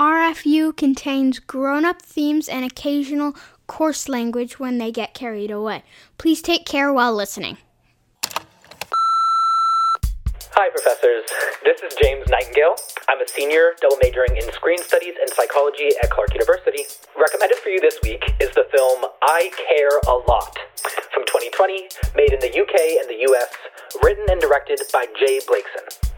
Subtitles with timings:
[0.00, 5.82] RFU contains grown up themes and occasional coarse language when they get carried away.
[6.16, 7.58] Please take care while listening.
[10.54, 11.28] Hi, professors.
[11.66, 12.76] This is James Nightingale.
[13.10, 16.84] I'm a senior, double majoring in screen studies and psychology at Clark University.
[17.14, 20.56] Recommended for you this week is the film I Care a Lot
[21.12, 23.52] from 2020, made in the UK and the US,
[24.02, 26.09] written and directed by Jay Blakeson.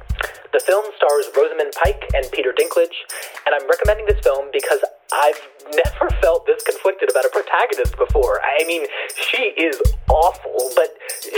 [0.52, 3.08] The film stars Rosamund Pike and Peter Dinklage,
[3.46, 4.80] and I'm recommending this film because
[5.10, 5.40] I've
[5.72, 8.38] never felt this conflicted about a protagonist before.
[8.44, 8.84] I mean,
[9.16, 10.92] she is awful, but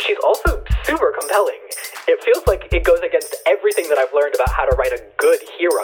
[0.04, 1.58] she's also super compelling.
[2.06, 5.02] It feels like it goes against everything that I've learned about how to write a
[5.18, 5.82] good hero,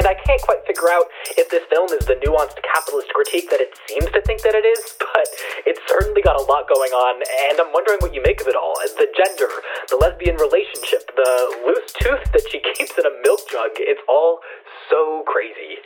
[0.00, 1.04] and I can't quite figure out
[1.36, 4.64] if this film is the nuanced capitalist critique that it seems to think that it
[4.64, 5.28] is, but
[5.68, 8.56] it's certainly got a lot going on, and I'm wondering what you make of it
[8.56, 8.72] all.
[8.96, 9.52] The gender,
[9.92, 11.32] the lesbian relationship, the
[11.68, 14.40] loose tooth that she keeps in a milk jug, it's all
[14.88, 15.84] so crazy.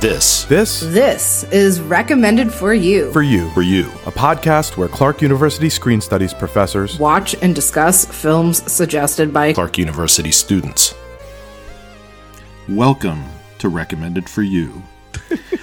[0.00, 0.44] This.
[0.44, 0.80] This.
[0.80, 3.12] This is recommended for you.
[3.12, 3.50] For you.
[3.50, 3.82] For you.
[4.06, 9.76] A podcast where Clark University Screen Studies professors watch and discuss films suggested by Clark
[9.76, 10.94] University students.
[12.66, 13.22] Welcome
[13.58, 14.82] to Recommended for You.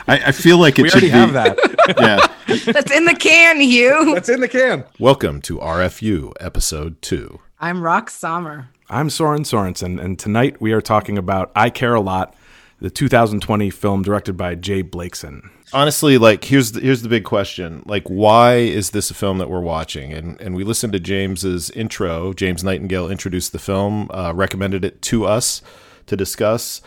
[0.07, 1.33] I, I feel like it we should already be.
[1.33, 1.95] have that.
[2.47, 2.71] yeah.
[2.71, 4.13] That's in the can, Hugh.
[4.13, 4.83] That's in the can.
[4.99, 7.39] Welcome to RFU episode two.
[7.59, 8.69] I'm Rox Samer.
[8.87, 12.35] I'm Soren Sorensen, and tonight we are talking about I Care a Lot,
[12.79, 15.49] the 2020 film directed by Jay Blakeson.
[15.73, 19.49] Honestly, like here's the, here's the big question: like, why is this a film that
[19.49, 20.13] we're watching?
[20.13, 22.33] And and we listened to James's intro.
[22.33, 25.61] James Nightingale introduced the film, uh, recommended it to us
[26.05, 26.81] to discuss.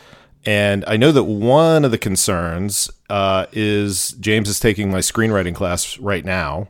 [0.46, 5.54] And I know that one of the concerns uh, is James is taking my screenwriting
[5.54, 6.68] class right now,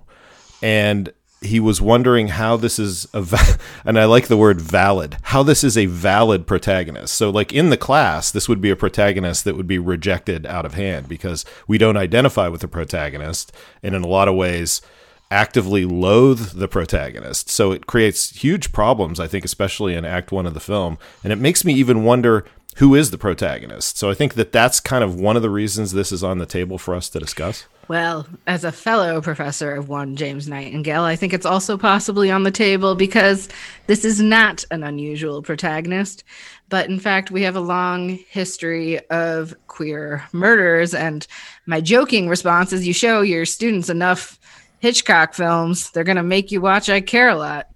[0.60, 1.12] and
[1.42, 5.42] he was wondering how this is a va- and I like the word valid how
[5.42, 7.14] this is a valid protagonist.
[7.14, 10.66] So like in the class this would be a protagonist that would be rejected out
[10.66, 13.52] of hand because we don't identify with the protagonist
[13.82, 14.82] and in a lot of ways
[15.30, 17.48] actively loathe the protagonist.
[17.48, 21.32] So it creates huge problems I think especially in act 1 of the film and
[21.32, 22.44] it makes me even wonder
[22.76, 23.96] who is the protagonist.
[23.96, 26.46] So I think that that's kind of one of the reasons this is on the
[26.46, 31.16] table for us to discuss well, as a fellow professor of one James Nightingale, I
[31.16, 33.48] think it's also possibly on the table because
[33.88, 36.22] this is not an unusual protagonist.
[36.68, 40.94] But in fact, we have a long history of queer murders.
[40.94, 41.26] And
[41.66, 44.38] my joking response is you show your students enough
[44.78, 47.66] Hitchcock films, they're going to make you watch I Care a Lot.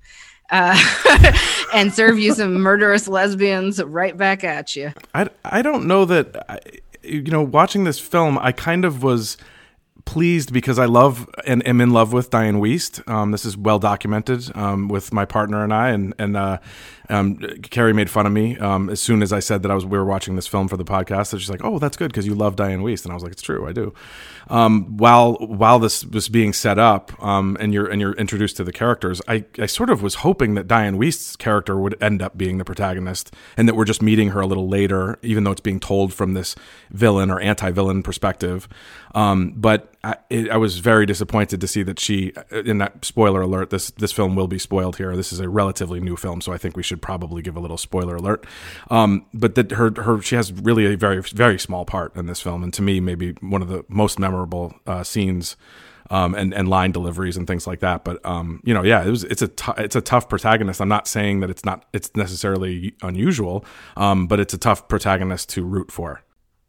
[0.49, 0.79] Uh,
[1.75, 4.93] and serve you some murderous lesbians right back at you.
[5.13, 6.61] I, I don't know that, I,
[7.03, 9.39] you know, watching this film, I kind of was
[10.05, 13.07] pleased because I love and am in love with Dianne Wiest.
[13.09, 16.59] Um, this is well documented um, with my partner and I, and and uh,
[17.09, 19.85] um, Carrie made fun of me um, as soon as I said that I was
[19.85, 21.29] we were watching this film for the podcast.
[21.29, 23.33] So she's like, "Oh, that's good because you love Dianne Wiest," and I was like,
[23.33, 23.93] "It's true, I do."
[24.49, 28.65] Um, while while this was being set up, um, and you're and you're introduced to
[28.65, 32.37] the characters, I I sort of was hoping that Dianne Wiest's character would end up
[32.37, 35.61] being the protagonist, and that we're just meeting her a little later, even though it's
[35.61, 36.57] being told from this
[36.91, 38.69] villain or anti-villain perspective.
[39.15, 43.43] Um, but I, it, I, was very disappointed to see that she, in that spoiler
[43.43, 45.15] alert, this this film will be spoiled here.
[45.17, 47.79] This is a relatively new film, so I think we should probably give a little
[47.79, 48.47] spoiler alert.
[48.91, 52.41] Um, but that her her she has really a very very small part in this
[52.41, 55.57] film, and to me, maybe one of the most memorable uh, scenes.
[56.11, 58.05] Um, and and line deliveries and things like that.
[58.05, 60.83] But um, you know, yeah, it was it's a t- it's a tough protagonist.
[60.83, 63.65] I'm not saying that it's not it's necessarily unusual,
[63.97, 66.21] um, but it's a tough protagonist to root for.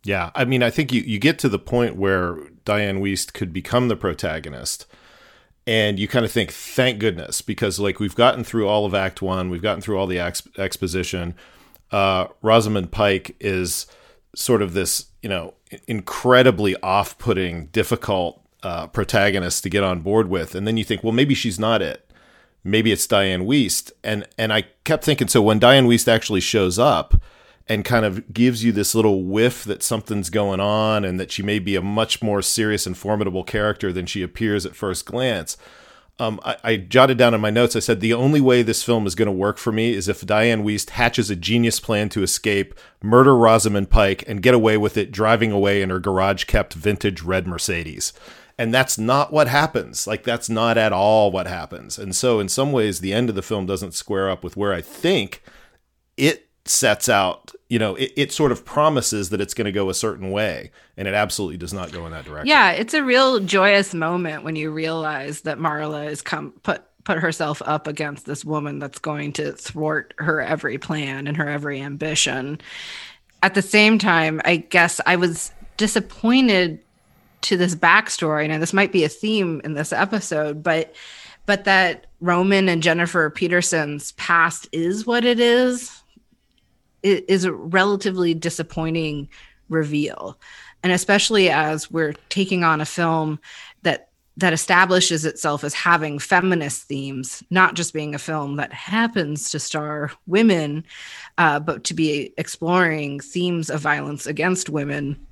[0.05, 3.51] Yeah, I mean, I think you, you get to the point where Dianne Wiest could
[3.51, 4.85] become the protagonist,
[5.67, 9.21] and you kind of think, thank goodness, because like we've gotten through all of Act
[9.21, 11.35] One, we've gotten through all the ex- exposition.
[11.91, 13.87] Uh, Rosamund Pike is
[14.35, 15.53] sort of this, you know,
[15.87, 21.13] incredibly off-putting, difficult uh, protagonist to get on board with, and then you think, well,
[21.13, 22.01] maybe she's not it.
[22.63, 26.79] Maybe it's Dianne Wiest and and I kept thinking, so when Dianne Wiest actually shows
[26.79, 27.13] up
[27.67, 31.41] and kind of gives you this little whiff that something's going on and that she
[31.41, 35.57] may be a much more serious and formidable character than she appears at first glance.
[36.17, 39.05] Um, I, I, jotted down in my notes, I said, the only way this film
[39.05, 42.23] is going to work for me is if Dianne Wiest hatches a genius plan to
[42.23, 42.73] escape,
[43.03, 47.21] murder Rosamund Pike, and get away with it driving away in her garage kept vintage
[47.21, 48.13] red Mercedes.
[48.57, 50.07] And that's not what happens.
[50.07, 51.99] Like, that's not at all what happens.
[51.99, 54.71] And so, in some ways, the end of the film doesn't square up with where
[54.73, 55.43] I think
[56.15, 59.89] it sets out you know it, it sort of promises that it's going to go
[59.89, 63.03] a certain way and it absolutely does not go in that direction yeah it's a
[63.03, 68.25] real joyous moment when you realize that marla is come put put herself up against
[68.25, 72.59] this woman that's going to thwart her every plan and her every ambition
[73.45, 76.79] at the same time, I guess I was disappointed
[77.41, 78.47] to this backstory.
[78.47, 80.95] Now, this might be a theme in this episode, but
[81.45, 85.91] but that Roman and Jennifer Peterson's past is what it is.
[87.05, 89.29] Is a relatively disappointing
[89.69, 90.39] reveal,
[90.81, 93.39] and especially as we're taking on a film
[93.83, 99.51] that that establishes itself as having feminist themes, not just being a film that happens
[99.51, 100.83] to star women,
[101.37, 105.25] uh, but to be exploring themes of violence against women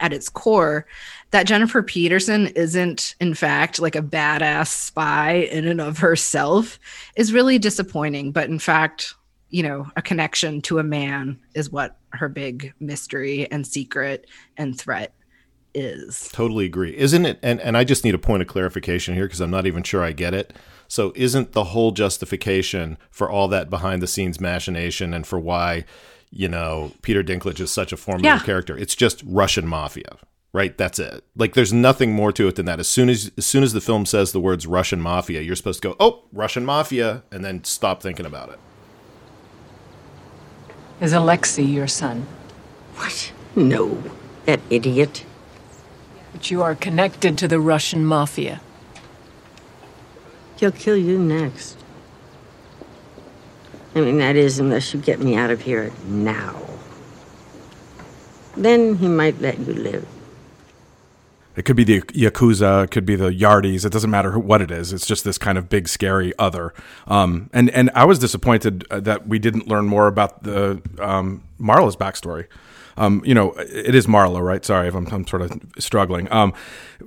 [0.00, 0.86] at its core
[1.30, 6.78] that Jennifer Peterson isn't, in fact, like a badass spy in and of herself
[7.16, 8.30] is really disappointing.
[8.30, 9.14] But in fact,
[9.54, 14.76] you know, a connection to a man is what her big mystery and secret and
[14.76, 15.14] threat
[15.72, 16.28] is.
[16.32, 16.96] Totally agree.
[16.96, 17.38] Isn't it?
[17.40, 20.02] And, and I just need a point of clarification here because I'm not even sure
[20.02, 20.52] I get it.
[20.88, 25.84] So, isn't the whole justification for all that behind the scenes machination and for why,
[26.32, 28.38] you know, Peter Dinklage is such a formative Yeah.
[28.40, 28.76] character?
[28.76, 30.16] It's just Russian mafia,
[30.52, 30.76] right?
[30.76, 31.22] That's it.
[31.36, 32.80] Like, there's nothing more to it than that.
[32.80, 35.80] As soon as as soon as the film says the words Russian mafia, you're supposed
[35.82, 38.58] to go, oh, Russian mafia, and then stop thinking about it.
[41.00, 42.26] Is Alexei your son?
[42.96, 43.32] What?
[43.56, 44.02] No.
[44.46, 45.24] That idiot.
[46.32, 48.60] But you are connected to the Russian mafia.
[50.56, 51.78] He'll kill you next.
[53.94, 56.60] I mean, that is, unless you get me out of here now.
[58.56, 60.06] Then he might let you live.
[61.56, 63.84] It could be the yakuza, it could be the yardies.
[63.84, 64.92] It doesn't matter who, what it is.
[64.92, 66.74] It's just this kind of big, scary other.
[67.06, 71.44] Um, and and I was disappointed uh, that we didn't learn more about the um,
[71.60, 72.46] Marla's backstory.
[72.96, 74.64] Um, you know, it is Marla, right?
[74.64, 76.30] Sorry if I'm, I'm sort of struggling.
[76.32, 76.52] Um,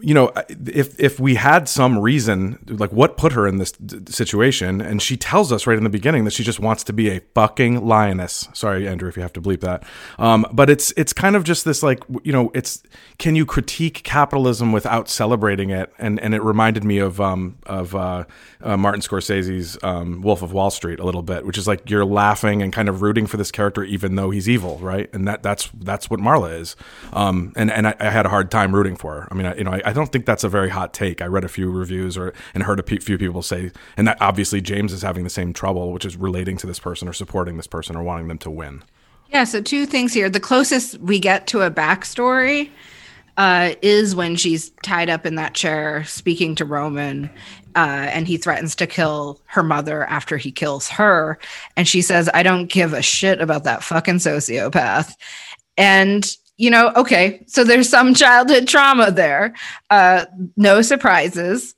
[0.01, 4.11] you know, if if we had some reason, like what put her in this d-
[4.11, 7.09] situation, and she tells us right in the beginning that she just wants to be
[7.09, 8.47] a fucking lioness.
[8.53, 9.83] Sorry, Andrew, if you have to bleep that.
[10.19, 12.83] Um, but it's it's kind of just this like you know, it's
[13.17, 15.91] can you critique capitalism without celebrating it?
[15.97, 18.25] And and it reminded me of um of uh,
[18.61, 22.05] uh, Martin Scorsese's um, Wolf of Wall Street a little bit, which is like you're
[22.05, 25.09] laughing and kind of rooting for this character even though he's evil, right?
[25.13, 26.75] And that that's that's what Marla is.
[27.13, 29.27] Um, and and I, I had a hard time rooting for her.
[29.31, 31.21] I mean, I, you know, I, I don't think that's a very hot take.
[31.21, 34.61] I read a few reviews or and heard a few people say, and that obviously
[34.61, 37.67] James is having the same trouble, which is relating to this person or supporting this
[37.67, 38.83] person or wanting them to win.
[39.29, 40.29] Yeah, so two things here.
[40.29, 42.69] The closest we get to a backstory
[43.37, 47.29] uh, is when she's tied up in that chair speaking to Roman,
[47.75, 51.37] uh, and he threatens to kill her mother after he kills her.
[51.75, 55.15] And she says, I don't give a shit about that fucking sociopath.
[55.77, 59.53] And, you know, okay, so there's some childhood trauma there.
[59.89, 60.25] Uh,
[60.55, 61.75] no surprises.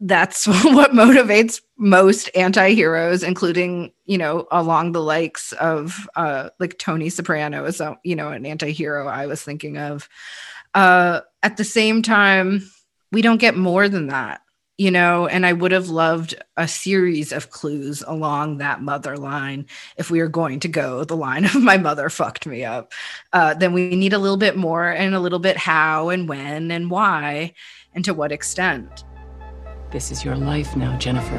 [0.00, 7.08] That's what motivates most anti-heroes including you know along the likes of uh like tony
[7.08, 10.08] soprano is a, you know an anti-hero i was thinking of.
[10.72, 12.68] Uh at the same time
[13.10, 14.40] we don't get more than that
[14.76, 19.66] you know and i would have loved a series of clues along that mother line
[19.96, 22.92] if we are going to go the line of my mother fucked me up.
[23.32, 26.70] Uh, then we need a little bit more and a little bit how and when
[26.70, 27.52] and why
[27.94, 29.04] and to what extent.
[29.90, 31.38] This is your life now, Jennifer.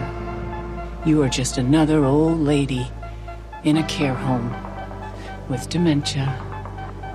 [1.06, 2.88] You are just another old lady
[3.64, 4.54] in a care home
[5.50, 6.34] with dementia,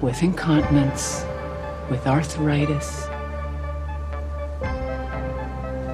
[0.03, 1.25] with incontinence,
[1.91, 3.10] with arthritis,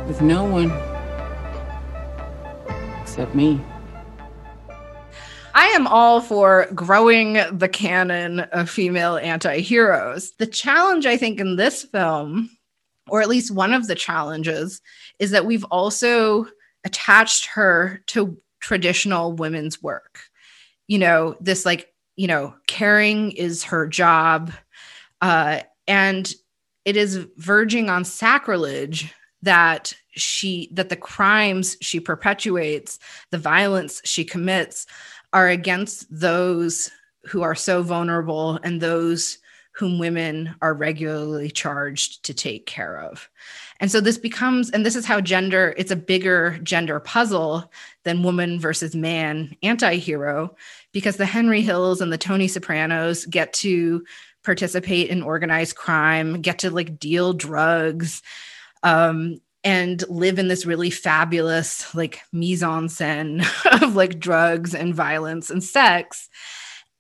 [0.07, 0.71] with no one
[3.03, 3.61] except me.
[5.55, 10.33] I am all for growing the canon of female anti heroes.
[10.33, 12.51] The challenge, I think, in this film,
[13.09, 14.83] or at least one of the challenges,
[15.19, 16.47] is that we've also
[16.85, 20.21] attached her to traditional women's work.
[20.89, 24.53] You know, this like, you know, caring is her job.
[25.21, 26.33] Uh, and
[26.85, 29.13] it is verging on sacrilege
[29.43, 32.99] that she that the crimes she perpetuates
[33.31, 34.87] the violence she commits
[35.33, 36.91] are against those
[37.27, 39.39] who are so vulnerable and those
[39.77, 43.29] whom women are regularly charged to take care of.
[43.79, 47.71] And so this becomes, and this is how gender, it's a bigger gender puzzle
[48.05, 50.57] than woman versus man anti hero,
[50.93, 54.03] because the Henry Hills and the Tony Sopranos get to
[54.45, 58.23] participate in organized crime, get to like deal drugs.
[58.83, 63.45] Um, and live in this really fabulous like mise en scène
[63.83, 66.29] of like drugs and violence and sex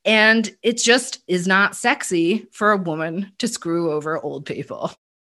[0.07, 4.93] and it just is not sexy for a woman to screw over old people.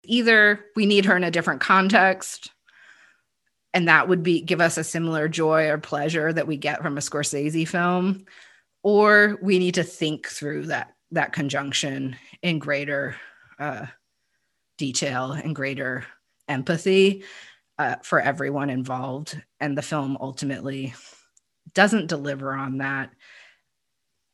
[0.04, 2.50] Either we need her in a different context,
[3.72, 6.98] and that would be give us a similar joy or pleasure that we get from
[6.98, 8.26] a Scorsese film,
[8.82, 13.16] or we need to think through that that conjunction in greater
[13.58, 13.86] uh,
[14.76, 16.04] detail and greater
[16.48, 17.24] empathy
[17.78, 19.40] uh, for everyone involved.
[19.60, 20.94] And the film ultimately
[21.74, 23.10] doesn't deliver on that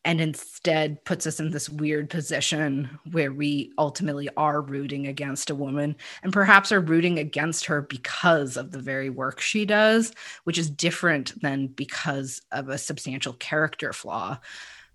[0.05, 5.55] and instead puts us in this weird position where we ultimately are rooting against a
[5.55, 10.13] woman and perhaps are rooting against her because of the very work she does,
[10.45, 14.39] which is different than because of a substantial character flaw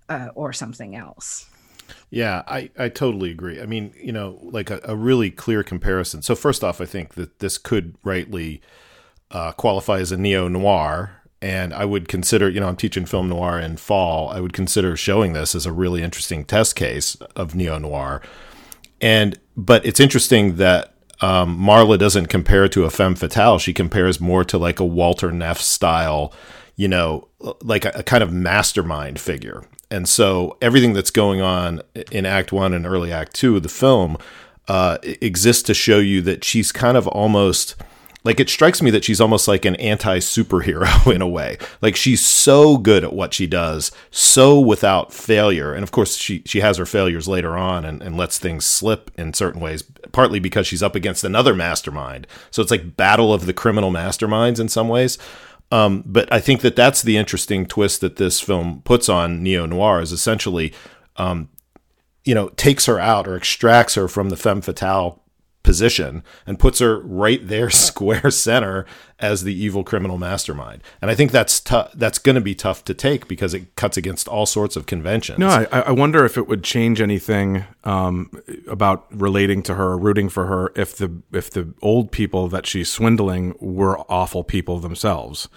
[0.09, 1.47] uh, or something else.
[2.09, 3.61] Yeah, I, I totally agree.
[3.61, 6.21] I mean, you know, like a, a really clear comparison.
[6.21, 8.61] So, first off, I think that this could rightly
[9.31, 11.15] uh, qualify as a neo noir.
[11.41, 14.29] And I would consider, you know, I'm teaching film noir in fall.
[14.29, 18.21] I would consider showing this as a really interesting test case of neo noir.
[18.99, 23.57] And, but it's interesting that um, Marla doesn't compare to a femme fatale.
[23.57, 26.33] She compares more to like a Walter Neff style,
[26.75, 27.29] you know,
[27.61, 29.63] like a, a kind of mastermind figure.
[29.91, 31.81] And so everything that's going on
[32.11, 34.17] in Act One and early Act Two of the film
[34.67, 37.75] uh, exists to show you that she's kind of almost
[38.23, 41.57] like it strikes me that she's almost like an anti superhero in a way.
[41.81, 45.73] Like she's so good at what she does, so without failure.
[45.73, 49.09] And of course, she she has her failures later on and, and lets things slip
[49.17, 52.27] in certain ways, partly because she's up against another mastermind.
[52.51, 55.17] So it's like battle of the criminal masterminds in some ways.
[55.71, 59.65] Um, but I think that that's the interesting twist that this film puts on neo
[59.65, 60.73] noir is essentially,
[61.17, 61.49] um,
[62.25, 65.23] you know, takes her out or extracts her from the femme fatale
[65.63, 68.85] position and puts her right there square center
[69.19, 70.81] as the evil criminal mastermind.
[71.01, 71.91] And I think that's tough.
[71.93, 75.39] That's going to be tough to take because it cuts against all sorts of conventions.
[75.39, 78.31] No, I, I wonder if it would change anything um,
[78.67, 82.91] about relating to her, rooting for her, if the if the old people that she's
[82.91, 85.49] swindling were awful people themselves.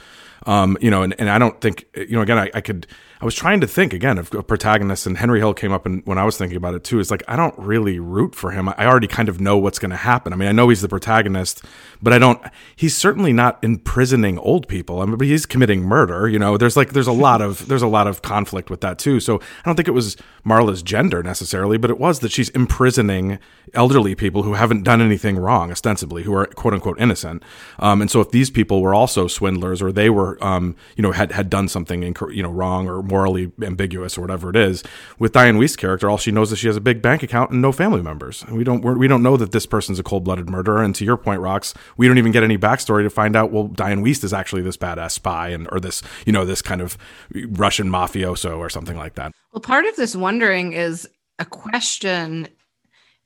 [0.46, 2.22] Um, you know, and, and I don't think you know.
[2.22, 2.86] Again, I, I could
[3.20, 6.04] I was trying to think again of a protagonist, and Henry Hill came up and
[6.04, 6.98] when I was thinking about it too.
[6.98, 8.68] Is like I don't really root for him.
[8.68, 10.32] I already kind of know what's going to happen.
[10.32, 11.62] I mean, I know he's the protagonist,
[12.02, 12.42] but I don't.
[12.74, 15.00] He's certainly not imprisoning old people.
[15.00, 16.28] I mean, he's committing murder.
[16.28, 18.98] You know, there's like there's a lot of there's a lot of conflict with that
[18.98, 19.20] too.
[19.20, 23.38] So I don't think it was Marla's gender necessarily, but it was that she's imprisoning
[23.74, 27.42] elderly people who haven't done anything wrong, ostensibly, who are quote unquote innocent.
[27.78, 31.12] Um, and so if these people were also swindlers or they were, um, you know,
[31.12, 34.82] had had done something you know wrong or morally ambiguous or whatever it is.
[35.18, 37.62] With Dianne Wiest's character, all she knows is she has a big bank account and
[37.62, 38.42] no family members.
[38.42, 40.82] And we don't we're, we do not know that this person's a cold blooded murderer.
[40.82, 43.41] And to your point, Rox, we don't even get any backstory to find out.
[43.50, 46.80] Well, Dianne Wiest is actually this badass spy and or this you know this kind
[46.80, 46.96] of
[47.32, 49.32] Russian mafioso or something like that.
[49.52, 51.08] Well, part of this wondering is
[51.38, 52.48] a question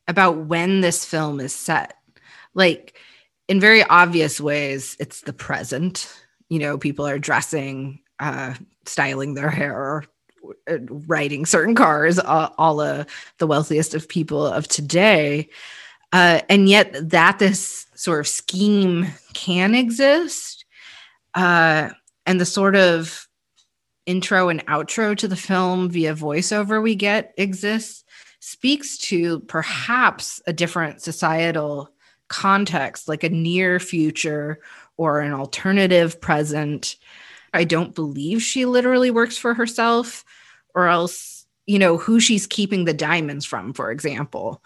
[0.08, 1.94] about when this film is set.
[2.54, 2.96] Like
[3.48, 6.12] in very obvious ways, it's the present.
[6.48, 8.54] You know, people are dressing uh,
[8.84, 10.04] styling their hair
[10.70, 13.06] uh, riding certain cars, uh, all of
[13.38, 15.48] the wealthiest of people of today.
[16.16, 20.64] Uh, and yet, that this sort of scheme can exist,
[21.34, 21.90] uh,
[22.24, 23.28] and the sort of
[24.06, 28.02] intro and outro to the film via voiceover we get exists,
[28.40, 31.90] speaks to perhaps a different societal
[32.28, 34.60] context, like a near future
[34.96, 36.96] or an alternative present.
[37.52, 40.24] I don't believe she literally works for herself,
[40.74, 44.62] or else, you know, who she's keeping the diamonds from, for example,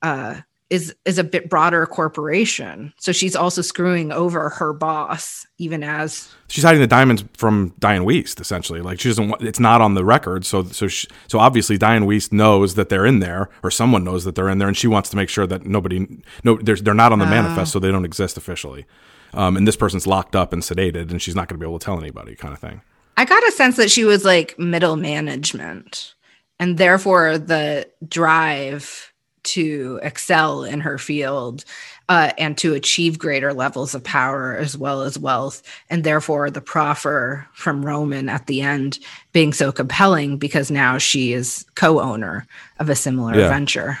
[0.00, 0.42] uh,
[0.72, 2.92] is is a bit broader corporation.
[2.98, 8.04] So she's also screwing over her boss, even as she's hiding the diamonds from Dianne
[8.04, 8.80] Wiest, essentially.
[8.80, 12.04] Like she doesn't want it's not on the record, so so she, so obviously Dianne
[12.06, 14.88] Wiest knows that they're in there, or someone knows that they're in there, and she
[14.88, 17.78] wants to make sure that nobody no they're they're not on the uh, manifest, so
[17.78, 18.86] they don't exist officially
[19.34, 21.78] um, and this person's locked up and sedated, and she's not going to be able
[21.78, 22.82] to tell anybody, kind of thing.
[23.16, 26.14] I got a sense that she was like middle management,
[26.58, 29.11] and therefore the drive
[29.44, 31.64] to excel in her field
[32.08, 36.60] uh, and to achieve greater levels of power as well as wealth, and therefore the
[36.60, 38.98] proffer from Roman at the end
[39.32, 42.46] being so compelling because now she is co-owner
[42.78, 43.48] of a similar yeah.
[43.48, 43.98] venture.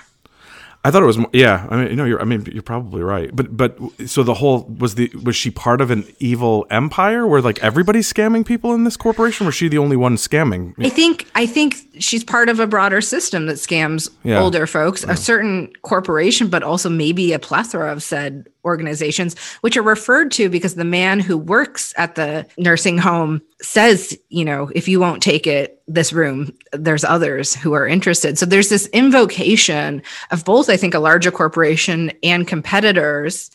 [0.84, 1.66] I thought it was yeah.
[1.70, 3.34] I mean, you know, you're I mean, you're probably right.
[3.34, 7.40] But but so the whole was the was she part of an evil empire where
[7.40, 9.46] like everybody's scamming people in this corporation?
[9.46, 10.74] Was she the only one scamming?
[10.84, 14.40] I think I think she's part of a broader system that scams yeah.
[14.40, 15.12] older folks, yeah.
[15.12, 20.48] a certain corporation, but also maybe a plethora of said organizations, which are referred to
[20.48, 25.22] because the man who works at the nursing home says, you know, if you won't
[25.22, 28.38] take it, this room, there's others who are interested.
[28.38, 33.50] So there's this invocation of both, I think, a larger corporation and competitors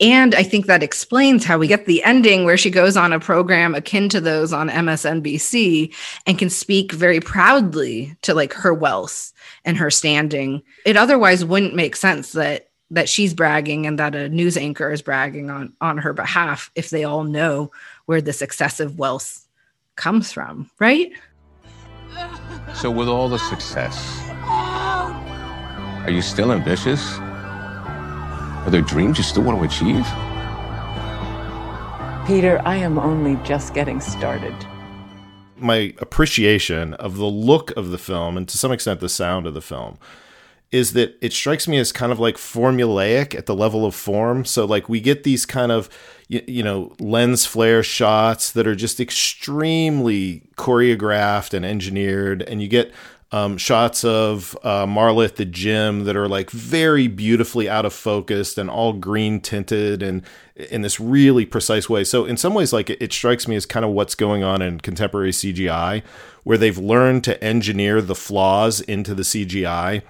[0.00, 3.20] And I think that explains how we get the ending where she goes on a
[3.20, 5.94] program akin to those on MSNBC
[6.26, 9.32] and can speak very proudly to like her wealth
[9.64, 10.62] and her standing.
[10.86, 15.02] It otherwise wouldn't make sense that that she's bragging and that a news anchor is
[15.02, 17.70] bragging on on her behalf if they all know
[18.06, 19.46] where this excessive wealth
[19.96, 21.12] comes from, right?
[22.74, 27.18] So, with all the success, are you still ambitious?
[27.18, 30.06] Are there dreams you still want to achieve?
[32.26, 34.54] Peter, I am only just getting started.
[35.56, 39.54] My appreciation of the look of the film and to some extent the sound of
[39.54, 39.98] the film
[40.72, 44.44] is that it strikes me as kind of like formulaic at the level of form.
[44.44, 45.88] So like we get these kind of
[46.28, 52.68] you, you know lens flare shots that are just extremely choreographed and engineered, and you
[52.68, 52.92] get
[53.32, 57.92] um, shots of uh, Marla at the gym that are like very beautifully out of
[57.92, 60.22] focus and all green tinted and
[60.56, 62.02] in this really precise way.
[62.04, 64.62] So in some ways, like it, it strikes me as kind of what's going on
[64.62, 66.02] in contemporary CGI,
[66.44, 70.02] where they've learned to engineer the flaws into the CGI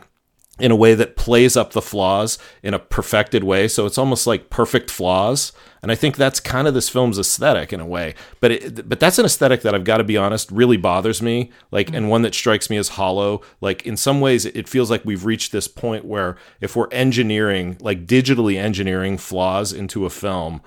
[0.60, 3.68] in a way that plays up the flaws in a perfected way.
[3.68, 5.52] So it's almost like perfect flaws.
[5.82, 8.14] And I think that's kind of this film's aesthetic in a way.
[8.40, 11.50] But it, but that's an aesthetic that I've got to be honest really bothers me.
[11.70, 13.40] Like and one that strikes me as hollow.
[13.60, 17.78] Like in some ways it feels like we've reached this point where if we're engineering
[17.80, 20.60] like digitally engineering flaws into a film,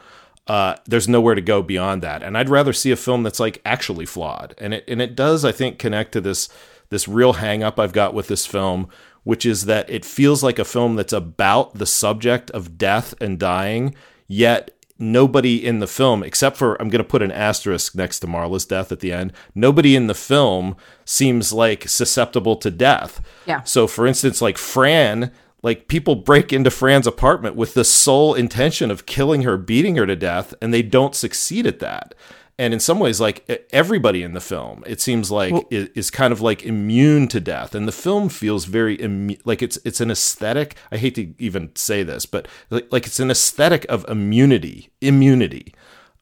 [0.47, 2.23] uh, there's nowhere to go beyond that.
[2.23, 4.55] And I'd rather see a film that's like actually flawed.
[4.57, 6.49] And it and it does I think connect to this
[6.89, 8.89] this real hang up I've got with this film
[9.23, 13.39] which is that it feels like a film that's about the subject of death and
[13.39, 13.95] dying,
[14.27, 18.27] yet nobody in the film, except for I'm going to put an asterisk next to
[18.27, 20.75] Marla's death at the end, nobody in the film
[21.05, 23.21] seems like susceptible to death.
[23.45, 23.63] Yeah.
[23.63, 28.91] So, for instance, like Fran, like people break into Fran's apartment with the sole intention
[28.91, 32.13] of killing her, beating her to death, and they don't succeed at that
[32.59, 36.11] and in some ways like everybody in the film it seems like well, is, is,
[36.11, 37.73] kind of like immune to death.
[37.75, 41.71] And the film feels very immu- like it's it's an aesthetic i hate to even
[41.75, 45.73] say this but like, like it's an aesthetic of immunity immunity.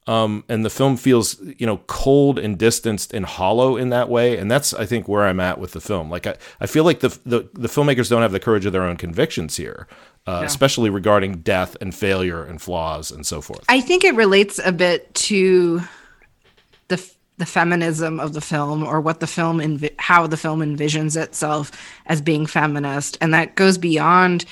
[0.08, 4.38] Um, and the film feels you know cold and distanced and hollow in that way.
[4.38, 6.10] And that's i think where i'm at with the film.
[6.10, 8.84] Like i, I feel like the, the the filmmakers don't have the courage of their
[8.84, 9.88] own convictions here
[10.28, 10.46] uh, no.
[10.46, 13.64] especially regarding death and failure and flaws and so forth.
[13.70, 15.82] I think it relates a bit to
[16.92, 21.20] the the feminism of the film or what the film envi- how the film envisions
[21.20, 21.72] itself
[22.06, 23.18] as being feminist.
[23.20, 24.46] And that goes beyond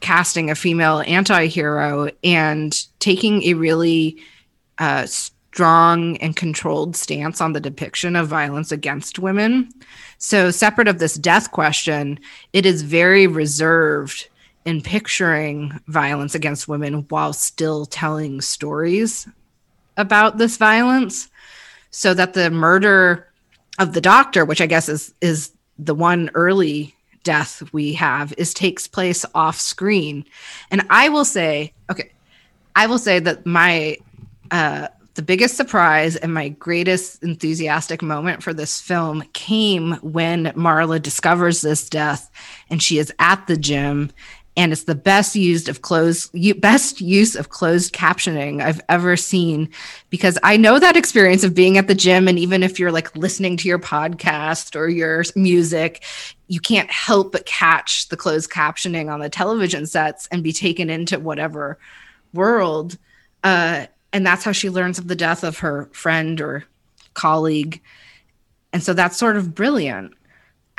[0.00, 4.16] casting a female anti-hero and taking a really
[4.78, 9.68] uh, strong and controlled stance on the depiction of violence against women.
[10.16, 12.18] So separate of this death question
[12.54, 14.30] it is very reserved
[14.64, 19.28] in picturing violence against women while still telling stories
[19.98, 21.28] about this violence
[21.92, 23.28] so that the murder
[23.78, 28.52] of the doctor, which I guess is is the one early death we have, is
[28.52, 30.24] takes place off screen.
[30.70, 32.10] And I will say, okay,
[32.74, 33.98] I will say that my
[34.50, 41.00] uh, the biggest surprise and my greatest enthusiastic moment for this film came when Marla
[41.00, 42.30] discovers this death
[42.70, 44.10] and she is at the gym
[44.56, 49.70] and it's the best used of closed best use of closed captioning I've ever seen
[50.10, 53.16] because I know that experience of being at the gym and even if you're like
[53.16, 56.04] listening to your podcast or your music
[56.48, 60.90] you can't help but catch the closed captioning on the television sets and be taken
[60.90, 61.78] into whatever
[62.34, 62.98] world
[63.44, 66.64] uh, and that's how she learns of the death of her friend or
[67.14, 67.80] colleague.
[68.72, 70.14] And so that's sort of brilliant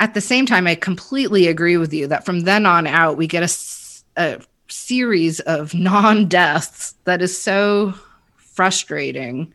[0.00, 3.26] at the same time, I completely agree with you that from then on out, we
[3.26, 7.94] get a, a series of non deaths that is so
[8.36, 9.52] frustrating.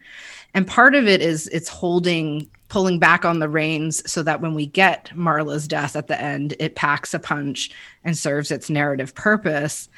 [0.54, 4.56] And part of it is it's holding, pulling back on the reins so that when
[4.56, 7.72] we get Marla's death at the end, it packs a punch
[8.04, 9.90] and serves its narrative purpose.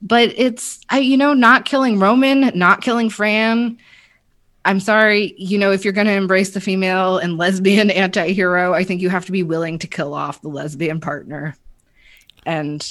[0.00, 3.78] But it's, you know, not killing Roman, not killing Fran,
[4.64, 8.74] I'm sorry, you know, if you're going to embrace the female and lesbian anti hero,
[8.74, 11.56] I think you have to be willing to kill off the lesbian partner.
[12.46, 12.86] And,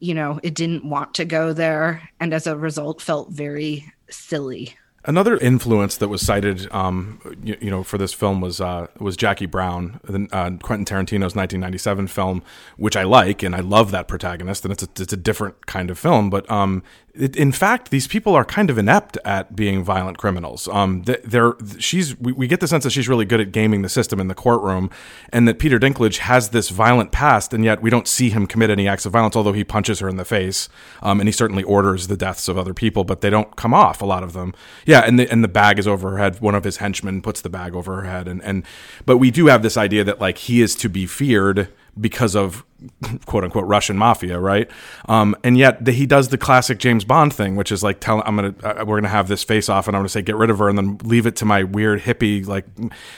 [0.00, 2.08] you know, it didn't want to go there.
[2.20, 4.76] And as a result, felt very silly.
[5.04, 9.16] Another influence that was cited, um, you, you, know, for this film was uh, was
[9.16, 9.98] Jackie Brown,
[10.30, 12.40] uh, Quentin Tarantino's 1997 film,
[12.76, 15.90] which I like and I love that protagonist, and it's a, it's a different kind
[15.90, 16.30] of film.
[16.30, 20.66] But um, it, in fact, these people are kind of inept at being violent criminals.
[20.68, 23.88] Um, they're she's we, we get the sense that she's really good at gaming the
[23.88, 24.90] system in the courtroom,
[25.30, 28.70] and that Peter Dinklage has this violent past, and yet we don't see him commit
[28.70, 29.36] any acts of violence.
[29.36, 30.70] Although he punches her in the face,
[31.02, 34.00] um, and he certainly orders the deaths of other people, but they don't come off.
[34.00, 34.54] A lot of them,
[34.86, 35.00] yeah.
[35.00, 36.40] And the and the bag is over her head.
[36.40, 38.64] One of his henchmen puts the bag over her head, and and
[39.04, 41.68] but we do have this idea that like he is to be feared
[42.00, 42.64] because of
[43.26, 44.70] quote unquote Russian mafia, right?
[45.08, 48.22] Um, and yet the, he does the classic James Bond thing, which is like, tell
[48.24, 50.50] I'm gonna uh, we're gonna have this face off, and I'm gonna say get rid
[50.50, 52.66] of her, and then leave it to my weird hippie like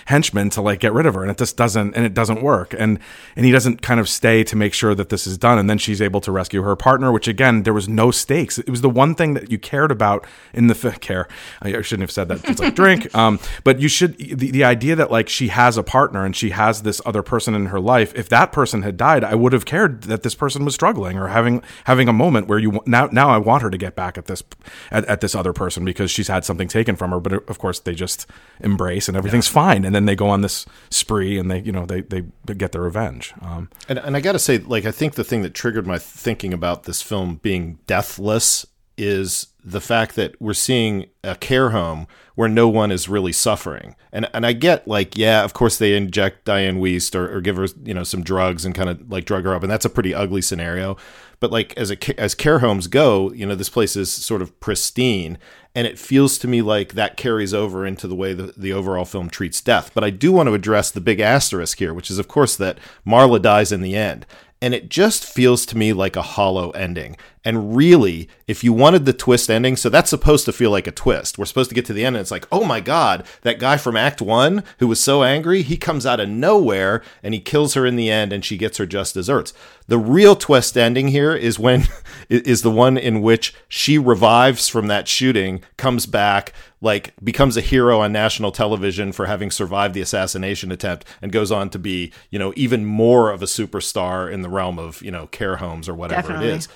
[0.07, 2.75] henchman to like get rid of her, and it just doesn't, and it doesn't work,
[2.79, 2.99] and
[3.37, 5.79] and he doesn't kind of stay to make sure that this is done, and then
[5.79, 8.59] she's able to rescue her partner, which again there was no stakes.
[8.59, 11.29] It was the one thing that you cared about in the f- care.
[11.63, 12.45] I shouldn't have said that.
[12.49, 15.83] It's like drink, um, but you should the, the idea that like she has a
[15.83, 18.13] partner and she has this other person in her life.
[18.15, 21.29] If that person had died, I would have cared that this person was struggling or
[21.29, 24.27] having having a moment where you now now I want her to get back at
[24.27, 24.43] this
[24.91, 27.21] at, at this other person because she's had something taken from her.
[27.21, 28.27] But of course, they just
[28.61, 29.55] embrace and everything's yeah.
[29.55, 32.23] fine, and then they go on this spree and they you know they they
[32.57, 33.33] get their revenge.
[33.41, 35.99] Um, and and I got to say, like I think the thing that triggered my
[35.99, 42.07] thinking about this film being deathless is the fact that we're seeing a care home
[42.35, 43.95] where no one is really suffering.
[44.13, 47.57] And and I get like, yeah, of course they inject Dianne Wiest or, or give
[47.57, 49.63] her, you know, some drugs and kind of like drug her up.
[49.63, 50.97] And that's a pretty ugly scenario.
[51.41, 54.59] But like as a as care homes go, you know, this place is sort of
[54.61, 55.39] pristine.
[55.77, 59.05] And it feels to me like that carries over into the way the, the overall
[59.05, 59.91] film treats death.
[59.93, 62.79] But I do want to address the big asterisk here, which is, of course, that
[63.05, 64.25] Marla dies in the end
[64.65, 67.19] and it just feels to me like a hollow ending.
[67.45, 70.91] And really, if you wanted the twist ending, so that's supposed to feel like a
[70.91, 71.37] twist.
[71.37, 73.77] We're supposed to get to the end and it's like, oh my God, that guy
[73.77, 77.75] from Act One who was so angry, he comes out of nowhere and he kills
[77.75, 79.53] her in the end and she gets her just desserts.
[79.89, 81.85] The real twist ending here is when
[82.31, 87.61] is the one in which she revives from that shooting, comes back, like becomes a
[87.61, 92.11] hero on national television for having survived the assassination attempt and goes on to be,
[92.31, 95.91] you know, even more of a superstar in the realm of, you know, care homes
[95.91, 96.49] or whatever Definitely.
[96.49, 96.69] it is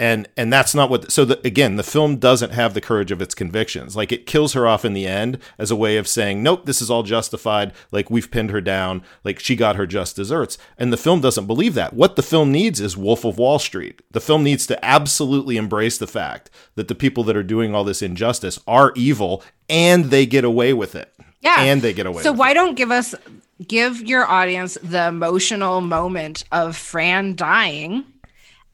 [0.00, 3.20] and and that's not what so the, again the film doesn't have the courage of
[3.20, 3.94] its convictions.
[3.94, 6.80] Like it kills her off in the end as a way of saying nope this
[6.80, 7.72] is all justified.
[7.92, 9.02] Like we've pinned her down.
[9.24, 11.92] Like she got her just desserts and the film doesn't believe that.
[11.92, 14.00] What the film needs is wolf of wall street.
[14.10, 17.84] The film needs to absolutely embrace the fact that the people that are doing all
[17.84, 21.12] this injustice are evil and they get away with it.
[21.42, 21.60] Yeah.
[21.60, 22.54] And they get away so why it.
[22.54, 23.14] don't give us
[23.68, 28.06] give your audience the emotional moment of fran dying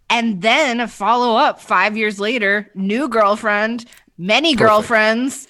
[0.08, 3.86] and then follow up five years later, new girlfriend,
[4.18, 4.68] many Perfect.
[4.68, 5.48] girlfriends.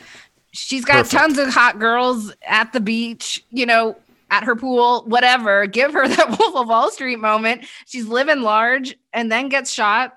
[0.53, 1.13] She's got Perfect.
[1.13, 3.97] tons of hot girls at the beach, you know,
[4.31, 5.67] at her pool, whatever.
[5.67, 7.67] Give her that Wolf of Wall Street moment.
[7.87, 10.15] She's living large and then gets shot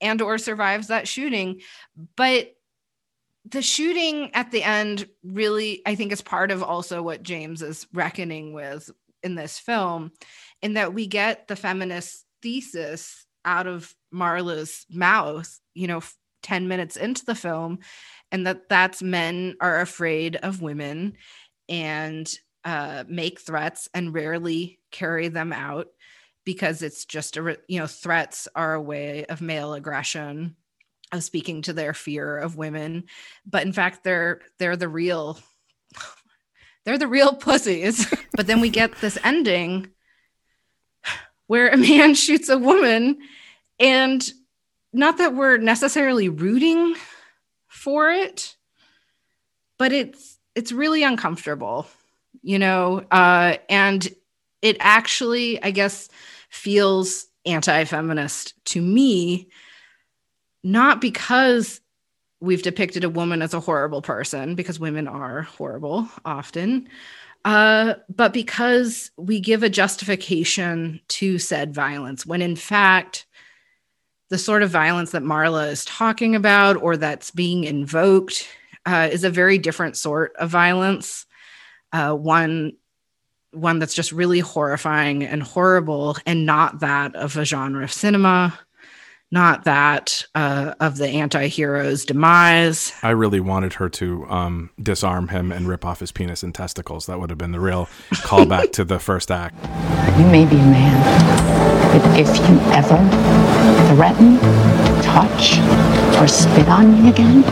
[0.00, 1.60] and or survives that shooting.
[2.16, 2.54] But
[3.44, 7.86] the shooting at the end really, I think, is part of also what James is
[7.92, 8.90] reckoning with
[9.22, 10.12] in this film,
[10.62, 16.02] in that we get the feminist thesis out of Marla's mouth, you know,
[16.42, 17.78] 10 minutes into the film,
[18.30, 21.14] and that that's men are afraid of women
[21.66, 22.30] and
[22.64, 25.86] uh, make threats and rarely carry them out
[26.44, 30.54] because it's just a, you know, threats are a way of male aggression
[31.10, 33.04] of speaking to their fear of women.
[33.46, 35.38] But in fact they're they're the real
[36.84, 38.12] they're the real pussies.
[38.36, 39.88] But then we get this ending
[41.48, 43.18] where a man shoots a woman
[43.78, 44.30] and
[44.92, 46.94] not that we're necessarily rooting
[47.66, 48.56] for it
[49.78, 51.86] but it's it's really uncomfortable
[52.42, 54.08] you know uh and
[54.62, 56.08] it actually i guess
[56.50, 59.48] feels anti-feminist to me
[60.64, 61.80] not because
[62.40, 66.88] we've depicted a woman as a horrible person because women are horrible often
[67.44, 73.26] uh, but because we give a justification to said violence when in fact
[74.30, 78.46] the sort of violence that Marla is talking about or that's being invoked
[78.86, 81.26] uh, is a very different sort of violence.
[81.92, 82.72] Uh, one
[83.52, 88.58] one that's just really horrifying and horrible, and not that of a genre of cinema
[89.30, 92.92] not that uh, of the anti-hero's demise.
[93.02, 97.06] I really wanted her to um, disarm him and rip off his penis and testicles.
[97.06, 99.56] That would have been the real callback to the first act.
[100.18, 102.96] You may be a man, but if you ever
[103.94, 104.38] threaten,
[105.02, 105.58] touch,
[106.18, 107.44] or spit on me again,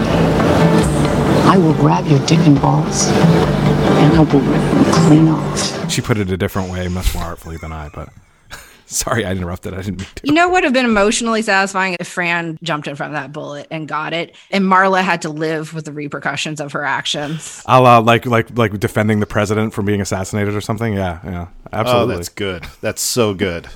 [1.46, 5.90] I will grab your dick and balls and I will rip them clean off.
[5.90, 8.08] She put it a different way, much more artfully than I, but.
[8.88, 9.74] Sorry, I interrupted.
[9.74, 10.26] I didn't mean to.
[10.26, 13.32] You know what would have been emotionally satisfying if Fran jumped in front of that
[13.32, 17.62] bullet and got it, and Marla had to live with the repercussions of her actions.
[17.66, 20.94] A la like like like defending the president from being assassinated or something.
[20.94, 22.14] Yeah, yeah, oh, absolutely.
[22.14, 22.64] Oh, that's good.
[22.80, 23.68] That's so good.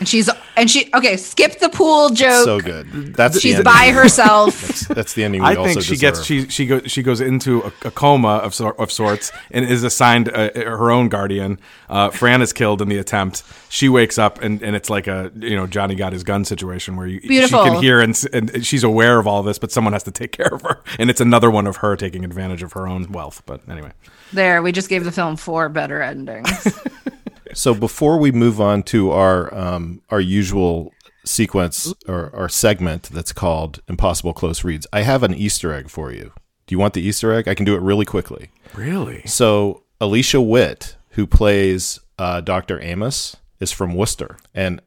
[0.00, 1.16] And she's and she okay.
[1.16, 2.44] Skip the pool joke.
[2.44, 3.14] So good.
[3.14, 3.64] That's she's ending.
[3.64, 4.60] by herself.
[4.68, 5.40] That's, that's the ending.
[5.42, 6.14] We I also think she deserve.
[6.14, 9.64] gets she she goes she goes into a, a coma of sor- of sorts and
[9.64, 11.58] is assigned uh her own guardian.
[11.88, 13.42] Uh, Fran is killed in the attempt.
[13.68, 16.96] She wakes up and, and it's like a you know Johnny got his gun situation
[16.96, 17.64] where you Beautiful.
[17.64, 20.32] she can hear and, and she's aware of all this, but someone has to take
[20.32, 23.42] care of her, and it's another one of her taking advantage of her own wealth.
[23.46, 23.92] But anyway,
[24.32, 26.48] There, we just gave the film four better endings.
[27.54, 30.92] So before we move on to our um, our usual
[31.24, 36.12] sequence or our segment that's called Impossible Close Reads, I have an Easter egg for
[36.12, 36.32] you.
[36.66, 37.48] Do you want the Easter egg?
[37.48, 38.50] I can do it really quickly.
[38.74, 42.80] really, So Alicia Witt, who plays uh, Dr.
[42.80, 44.80] Amos, is from Worcester, and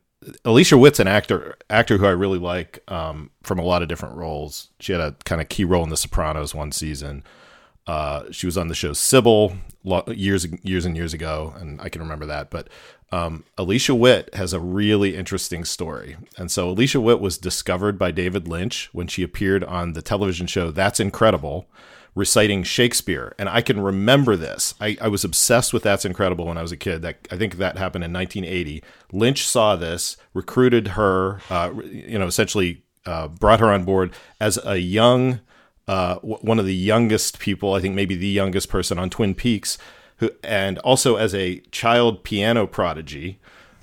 [0.46, 4.16] Alicia Witt's an actor actor who I really like um, from a lot of different
[4.16, 4.70] roles.
[4.80, 7.24] She had a kind of key role in The Sopranos one season.
[7.88, 9.58] Uh, she was on the show Cybill
[10.16, 12.50] years years and years ago, and I can remember that.
[12.50, 12.70] But
[13.12, 18.12] um, Alicia Witt has a really interesting story, and so Alicia Witt was discovered by
[18.12, 21.68] David Lynch when she appeared on the television show That's Incredible,
[22.14, 23.34] reciting Shakespeare.
[23.40, 24.76] And I can remember this.
[24.80, 27.02] I, I was obsessed with That's Incredible when I was a kid.
[27.02, 28.84] That I think that happened in 1980.
[29.12, 34.60] Lynch saw this, recruited her, uh, you know, essentially uh, brought her on board as
[34.64, 35.42] a young
[35.88, 39.36] uh, w- one of the youngest people, I think maybe the youngest person on Twin
[39.36, 39.78] Peaks,
[40.18, 43.40] who, and also as a child piano prodigy,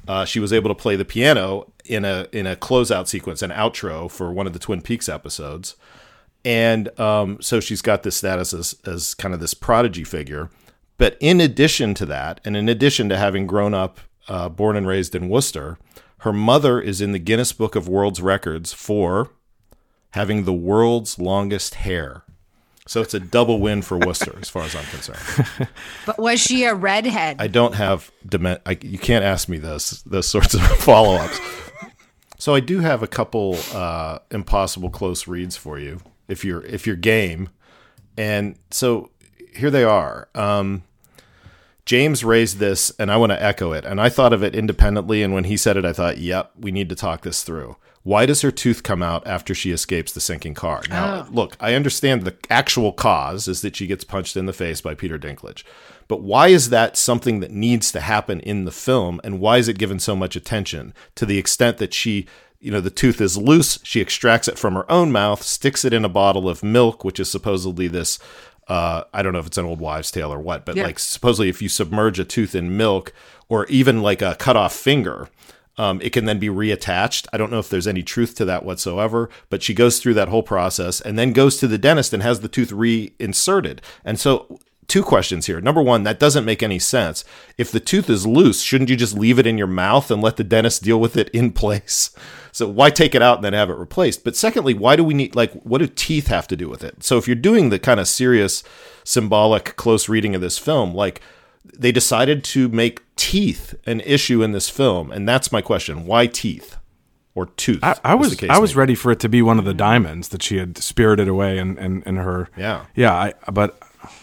[0.07, 3.51] uh, she was able to play the piano in a in a closeout sequence, an
[3.51, 5.77] outro for one of the Twin Peaks episodes,
[6.45, 10.51] and um, so she's got this status as as kind of this prodigy figure.
[10.97, 14.87] But in addition to that, and in addition to having grown up, uh, born and
[14.87, 15.79] raised in Worcester,
[16.19, 19.31] her mother is in the Guinness Book of World's Records for
[20.11, 22.25] having the world's longest hair.
[22.87, 25.68] So it's a double win for Worcester, as far as I'm concerned.
[26.07, 27.37] but was she a redhead?
[27.38, 28.62] I don't have dement.
[28.83, 31.38] You can't ask me those those sorts of follow ups.
[32.38, 36.87] So I do have a couple uh, impossible close reads for you if you're if
[36.87, 37.51] you're game.
[38.16, 39.11] And so
[39.55, 40.29] here they are.
[40.35, 40.83] Um,
[41.88, 43.87] James raised this, and I want to echo it.
[43.87, 45.22] And I thought of it independently.
[45.22, 48.27] And when he said it, I thought, "Yep, we need to talk this through." Why
[48.27, 50.83] does her tooth come out after she escapes the sinking car?
[50.90, 51.33] Now, oh.
[51.33, 54.94] look, I understand the actual cause is that she gets punched in the face by
[54.94, 55.64] Peter Dinklage.
[56.09, 59.18] But why is that something that needs to happen in the film?
[59.24, 62.27] And why is it given so much attention to the extent that she,
[62.61, 65.94] you know, the tooth is loose, she extracts it from her own mouth, sticks it
[65.94, 68.18] in a bottle of milk, which is supposedly this.
[68.69, 70.85] Uh, I don't know if it's an old wives' tale or what, but Yeah.
[70.85, 73.13] like supposedly if you submerge a tooth in milk
[73.49, 75.29] or even like a cut off finger,
[75.79, 77.27] um, it can then be reattached.
[77.33, 80.29] I don't know if there's any truth to that whatsoever, but she goes through that
[80.29, 83.81] whole process and then goes to the dentist and has the tooth reinserted.
[84.05, 85.61] And so, two questions here.
[85.61, 87.24] Number one, that doesn't make any sense.
[87.57, 90.37] If the tooth is loose, shouldn't you just leave it in your mouth and let
[90.37, 92.11] the dentist deal with it in place?
[92.51, 94.24] So, why take it out and then have it replaced?
[94.24, 97.05] But secondly, why do we need, like, what do teeth have to do with it?
[97.05, 98.64] So, if you're doing the kind of serious,
[99.05, 101.20] symbolic, close reading of this film, like,
[101.64, 106.27] they decided to make teeth an issue in this film, and that's my question: Why
[106.27, 106.79] teeth
[107.35, 107.81] or tooth?
[107.83, 110.29] I, I as was I was ready for it to be one of the diamonds
[110.31, 112.48] that she had spirited away in, in, in her.
[112.57, 112.87] Yeah.
[112.94, 113.14] yeah.
[113.14, 113.79] I, but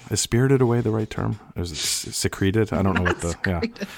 [0.10, 1.40] is spirited away the right term?
[1.56, 2.74] Is it s- secreted?
[2.74, 3.36] I don't know what the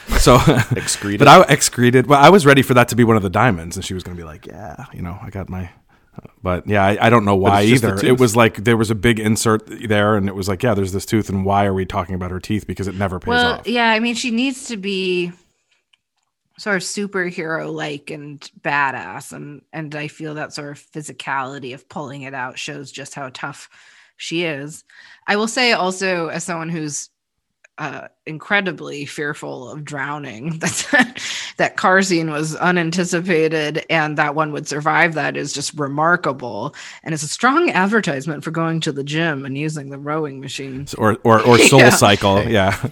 [0.09, 0.17] yeah.
[0.17, 0.39] So
[0.77, 1.19] Excreted?
[1.19, 2.07] but I excreted.
[2.07, 4.03] Well, I was ready for that to be one of the diamonds, and she was
[4.03, 5.69] going to be like, yeah, you know, I got my.
[6.41, 8.07] But yeah, I, I don't know why it's just the either.
[8.07, 10.91] It was like there was a big insert there, and it was like, yeah, there's
[10.91, 12.65] this tooth, and why are we talking about her teeth?
[12.65, 13.67] Because it never pays well, off.
[13.67, 15.31] yeah, I mean, she needs to be
[16.57, 21.87] sort of superhero like and badass, and and I feel that sort of physicality of
[21.87, 23.69] pulling it out shows just how tough
[24.17, 24.83] she is.
[25.27, 27.09] I will say also, as someone who's
[27.77, 30.59] uh, incredibly fearful of drowning.
[30.67, 31.21] That
[31.57, 35.15] that car scene was unanticipated, and that one would survive.
[35.15, 39.57] That is just remarkable, and it's a strong advertisement for going to the gym and
[39.57, 40.87] using the rowing machine.
[40.97, 41.89] Or or or Soul Yeah.
[41.89, 42.89] Cycle, yeah.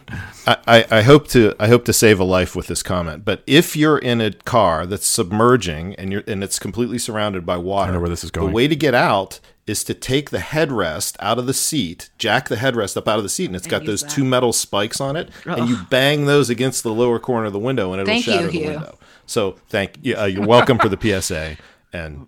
[0.47, 3.23] I, I, I hope to I hope to save a life with this comment.
[3.23, 7.57] But if you're in a car that's submerging and you're and it's completely surrounded by
[7.57, 8.47] water, I know where this is going.
[8.47, 12.49] The way to get out is to take the headrest out of the seat, jack
[12.49, 14.11] the headrest up out of the seat, and it's got those that.
[14.11, 17.59] two metal spikes on it, and you bang those against the lower corner of the
[17.59, 18.67] window, and it'll Thank you, shatter the Hugh.
[18.67, 18.97] window.
[19.25, 20.15] So thank you.
[20.15, 21.57] Uh, you're welcome for the PSA,
[21.91, 22.27] and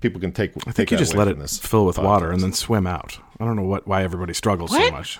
[0.00, 0.52] people can take.
[0.66, 3.18] I think you just let it fill with water and then swim out.
[3.40, 5.18] I don't know what why everybody struggles so much.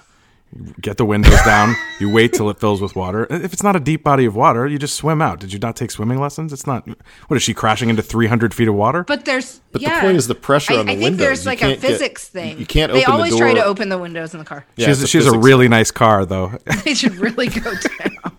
[0.54, 1.74] You get the windows down.
[1.98, 3.26] You wait till it fills with water.
[3.30, 5.40] If it's not a deep body of water, you just swim out.
[5.40, 6.52] Did you not take swimming lessons?
[6.52, 6.86] It's not.
[7.28, 9.02] What is she crashing into 300 feet of water?
[9.04, 11.18] But there's But the point is the pressure I, on the I think windows.
[11.20, 12.58] there's You like a can't get- physics thing.
[12.58, 14.66] you can't They open the always try to open the windows in the car.
[14.76, 16.52] Yeah, she has, it's she a physics- really nice car, though.
[16.84, 18.36] they should really go down.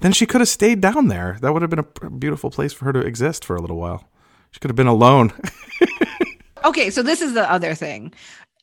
[0.00, 1.36] then she could have stayed down there.
[1.40, 4.08] That would have been a beautiful place for her to exist for a little while.
[4.52, 5.32] She could have been alone.
[6.62, 8.12] Okay, so this is the other thing.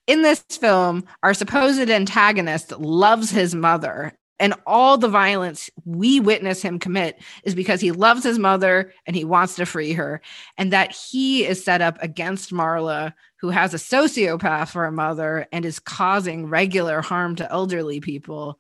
[0.08, 6.62] In this film, our supposed antagonist loves his mother, and all the violence we witness
[6.62, 10.22] him commit is because he loves his mother and he wants to free her,
[10.58, 15.46] and that he is set up against Marla, who has a sociopath for a mother
[15.52, 18.58] and is causing regular harm to elderly people.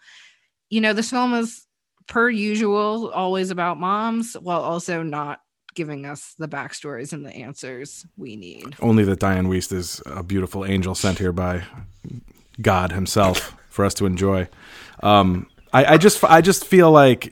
[0.69, 1.65] You know, this film is,
[2.07, 5.39] per usual, always about moms while also not
[5.77, 8.75] giving us the backstories and the answers we need.
[8.81, 11.63] Only that Dianne Wiest is a beautiful angel sent here by
[12.59, 14.49] God Himself for us to enjoy.
[15.03, 17.31] Um, I, I just, I just feel like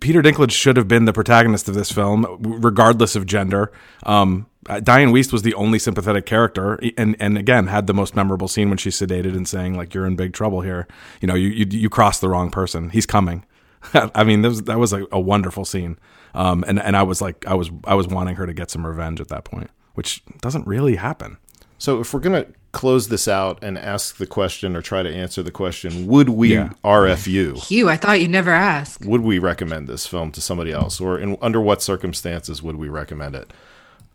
[0.00, 3.72] Peter Dinklage should have been the protagonist of this film, regardless of gender.
[4.02, 8.46] Um, Dianne Wiest was the only sympathetic character, and and again had the most memorable
[8.46, 10.86] scene when she's sedated and saying like, "You're in big trouble here.
[11.22, 12.90] You know, you you, you crossed the wrong person.
[12.90, 13.46] He's coming."
[13.94, 15.98] I mean, that was that was a, a wonderful scene,
[16.34, 18.86] um, and and I was like, I was I was wanting her to get some
[18.86, 21.36] revenge at that point, which doesn't really happen.
[21.78, 25.42] So if we're gonna close this out and ask the question or try to answer
[25.42, 26.70] the question, would we Yeah.
[26.84, 27.56] RFU?
[27.66, 29.00] Hugh, I thought you'd never ask.
[29.04, 32.88] Would we recommend this film to somebody else, or in under what circumstances would we
[32.88, 33.52] recommend it?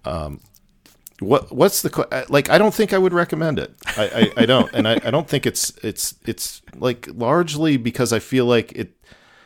[0.05, 0.39] Um,
[1.19, 2.49] what what's the uh, like?
[2.49, 3.73] I don't think I would recommend it.
[3.97, 8.11] I, I, I don't, and I, I don't think it's it's it's like largely because
[8.13, 8.93] I feel like it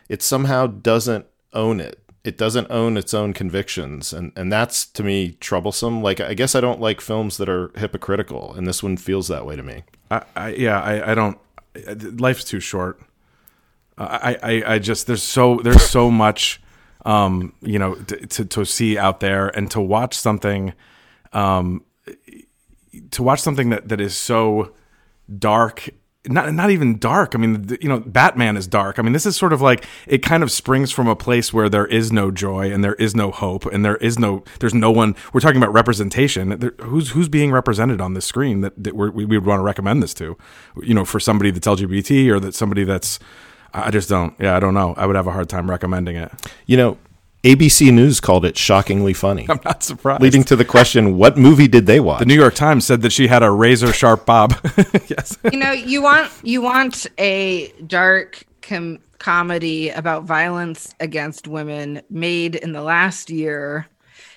[0.10, 1.99] it somehow doesn't own it.
[2.23, 6.01] It doesn't own its own convictions, and and that's to me troublesome.
[6.03, 9.45] Like I guess I don't like films that are hypocritical, and this one feels that
[9.45, 9.84] way to me.
[10.12, 11.38] I, I yeah, I, I don't.
[12.19, 12.99] Life's too short.
[13.97, 16.62] I, I, I just there's so there's so much,
[17.05, 20.73] um, you know, to, to to see out there and to watch something,
[21.34, 21.84] um,
[23.12, 24.73] to watch something that that is so
[25.38, 25.89] dark.
[26.31, 27.33] Not not even dark.
[27.33, 28.99] I mean, you know, Batman is dark.
[28.99, 31.69] I mean, this is sort of like it kind of springs from a place where
[31.69, 34.91] there is no joy and there is no hope and there is no there's no
[34.91, 35.15] one.
[35.33, 36.59] We're talking about representation.
[36.59, 39.63] There, who's who's being represented on this screen that, that we we would want to
[39.63, 40.37] recommend this to,
[40.83, 43.19] you know, for somebody that's LGBT or that somebody that's
[43.73, 44.33] I just don't.
[44.39, 44.93] Yeah, I don't know.
[44.97, 46.31] I would have a hard time recommending it.
[46.65, 46.97] You know,
[47.43, 50.21] ABC News called it shockingly funny, I'm not surprised.
[50.21, 52.19] leading to the question: What movie did they watch?
[52.19, 54.56] the New York Times said that she had a razor sharp bob.
[55.08, 55.38] yes.
[55.52, 62.56] you know, you want you want a dark com- comedy about violence against women made
[62.56, 63.88] in the last year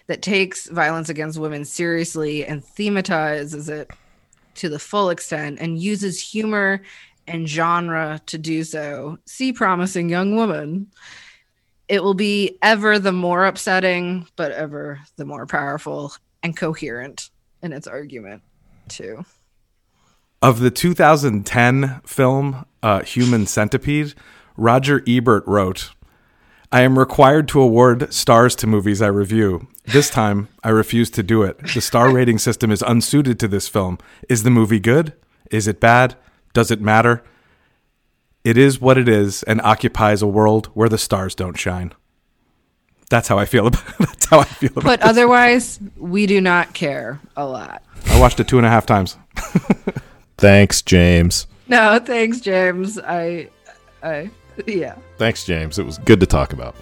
[0.07, 3.91] that takes violence against women seriously and thematizes it
[4.55, 6.83] to the full extent and uses humor
[7.27, 9.19] and genre to do so.
[9.25, 10.89] See Promising Young Woman.
[11.89, 17.31] It will be ever the more upsetting, but ever the more powerful and coherent
[17.63, 18.43] in its argument,
[18.89, 19.25] too.
[20.41, 24.15] Of the 2010 film uh, Human Centipede,
[24.57, 25.91] Roger Ebert wrote,
[26.73, 29.69] I am required to award stars to movies I review.
[29.85, 31.59] This time, I refuse to do it.
[31.75, 33.99] The star rating system is unsuited to this film.
[34.29, 35.13] Is the movie good?
[35.51, 36.17] Is it bad?
[36.55, 37.23] Does it matter?
[38.45, 41.93] It is what it is and occupies a world where the stars don't shine.
[43.11, 45.11] That's how I feel about that's how I feel about But this.
[45.11, 47.83] otherwise, we do not care a lot.
[48.09, 49.17] I watched it two and a half times.
[50.39, 51.47] Thanks, James.
[51.69, 52.99] No, thanks, James.
[52.99, 53.49] I,
[54.03, 54.29] I,
[54.67, 54.97] yeah.
[55.19, 55.79] Thanks, James.
[55.79, 56.75] It was good to talk about.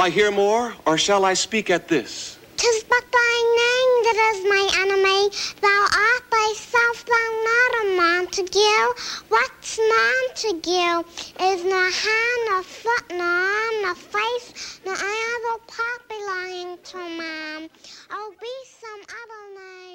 [0.07, 2.39] I hear more, or shall I speak at this?
[2.57, 5.23] Tis but thy name that is my enemy.
[5.61, 8.89] Thou art thyself, thou not a Montague.
[9.31, 11.03] What's Montague
[11.51, 16.99] is nor hand, nor foot, nor arm, nor face, nor any other part belonging to
[17.19, 17.69] man.
[18.13, 19.86] Oh, be some other name.